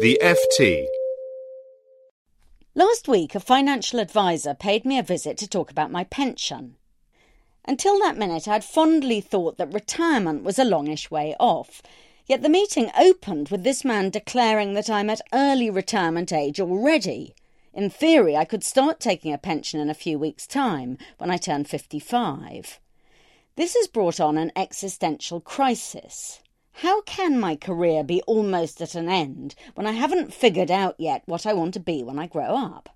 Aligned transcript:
The 0.00 0.18
FT. 0.22 0.86
Last 2.74 3.06
week, 3.06 3.34
a 3.34 3.40
financial 3.40 4.00
advisor 4.00 4.54
paid 4.54 4.86
me 4.86 4.98
a 4.98 5.02
visit 5.02 5.36
to 5.36 5.46
talk 5.46 5.70
about 5.70 5.90
my 5.90 6.04
pension. 6.04 6.76
Until 7.66 7.98
that 7.98 8.16
minute, 8.16 8.48
I'd 8.48 8.64
fondly 8.64 9.20
thought 9.20 9.58
that 9.58 9.74
retirement 9.74 10.42
was 10.42 10.58
a 10.58 10.64
longish 10.64 11.10
way 11.10 11.36
off. 11.38 11.82
Yet 12.26 12.40
the 12.40 12.48
meeting 12.48 12.90
opened 12.98 13.50
with 13.50 13.62
this 13.62 13.84
man 13.84 14.08
declaring 14.08 14.72
that 14.72 14.88
I'm 14.88 15.10
at 15.10 15.20
early 15.34 15.68
retirement 15.68 16.32
age 16.32 16.60
already. 16.60 17.34
In 17.74 17.90
theory, 17.90 18.34
I 18.34 18.46
could 18.46 18.64
start 18.64 19.00
taking 19.00 19.34
a 19.34 19.38
pension 19.38 19.80
in 19.80 19.90
a 19.90 19.94
few 19.94 20.18
weeks' 20.18 20.46
time, 20.46 20.96
when 21.18 21.30
I 21.30 21.36
turn 21.36 21.64
55. 21.64 22.80
This 23.56 23.74
has 23.74 23.86
brought 23.86 24.18
on 24.18 24.38
an 24.38 24.50
existential 24.56 25.42
crisis. 25.42 26.40
How 26.80 27.02
can 27.02 27.38
my 27.38 27.56
career 27.56 28.02
be 28.02 28.22
almost 28.22 28.80
at 28.80 28.94
an 28.94 29.06
end 29.06 29.54
when 29.74 29.86
I 29.86 29.92
haven't 29.92 30.32
figured 30.32 30.70
out 30.70 30.94
yet 30.98 31.22
what 31.26 31.44
I 31.44 31.52
want 31.52 31.74
to 31.74 31.80
be 31.80 32.02
when 32.02 32.18
I 32.18 32.26
grow 32.26 32.56
up? 32.56 32.88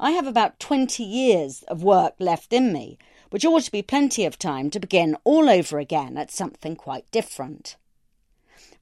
I 0.00 0.10
have 0.10 0.26
about 0.26 0.58
20 0.58 1.04
years 1.04 1.62
of 1.68 1.84
work 1.84 2.16
left 2.18 2.52
in 2.52 2.72
me, 2.72 2.98
which 3.30 3.44
ought 3.44 3.62
to 3.62 3.70
be 3.70 3.80
plenty 3.80 4.24
of 4.24 4.40
time 4.40 4.70
to 4.70 4.80
begin 4.80 5.16
all 5.22 5.48
over 5.48 5.78
again 5.78 6.18
at 6.18 6.32
something 6.32 6.74
quite 6.74 7.08
different. 7.12 7.76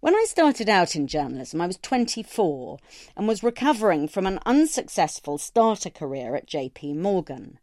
When 0.01 0.15
I 0.15 0.25
started 0.27 0.71
out 0.71 0.97
in 0.97 1.07
journalism, 1.07 1.61
I 1.61 1.67
was 1.67 1.77
24 1.77 2.79
and 3.19 3.29
was 3.29 3.43
recovering 3.43 4.09
from 4.09 4.27
an 4.27 4.39
unsuccessful 4.47 5.37
starter 5.37 5.91
career 5.91 6.35
at 6.35 6.49
JP 6.49 6.97
Morgan. 6.97 7.59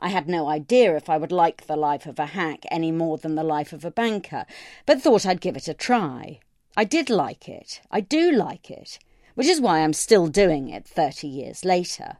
I 0.00 0.08
had 0.08 0.28
no 0.28 0.48
idea 0.48 0.96
if 0.96 1.08
I 1.08 1.16
would 1.16 1.32
like 1.32 1.66
the 1.66 1.76
life 1.76 2.06
of 2.06 2.18
a 2.18 2.26
hack 2.26 2.64
any 2.70 2.90
more 2.90 3.18
than 3.18 3.34
the 3.34 3.44
life 3.44 3.72
of 3.72 3.84
a 3.84 3.90
banker, 3.90 4.46
but 4.86 5.00
thought 5.00 5.24
I'd 5.26 5.40
give 5.40 5.56
it 5.56 5.68
a 5.68 5.74
try. 5.74 6.40
I 6.76 6.84
did 6.84 7.10
like 7.10 7.48
it. 7.48 7.80
I 7.90 8.00
do 8.00 8.32
like 8.32 8.70
it, 8.70 8.98
which 9.34 9.46
is 9.46 9.60
why 9.60 9.80
I'm 9.80 9.92
still 9.92 10.26
doing 10.26 10.68
it 10.68 10.86
30 10.86 11.28
years 11.28 11.64
later. 11.64 12.16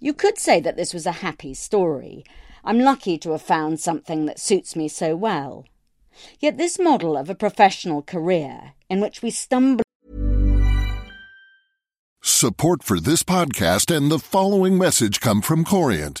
You 0.00 0.12
could 0.12 0.38
say 0.38 0.60
that 0.60 0.76
this 0.76 0.94
was 0.94 1.06
a 1.06 1.22
happy 1.22 1.54
story. 1.54 2.24
I'm 2.64 2.78
lucky 2.78 3.18
to 3.18 3.32
have 3.32 3.42
found 3.42 3.80
something 3.80 4.26
that 4.26 4.38
suits 4.38 4.76
me 4.76 4.88
so 4.88 5.16
well. 5.16 5.64
Yet 6.40 6.58
this 6.58 6.78
model 6.78 7.16
of 7.16 7.30
a 7.30 7.34
professional 7.34 8.02
career, 8.02 8.72
in 8.88 9.00
which 9.00 9.22
we 9.22 9.30
stumble 9.30 9.82
Support 12.22 12.82
for 12.82 13.00
this 13.00 13.22
podcast 13.22 13.94
and 13.94 14.10
the 14.12 14.18
following 14.18 14.78
message 14.78 15.20
come 15.20 15.40
from 15.40 15.64
Corient. 15.64 16.20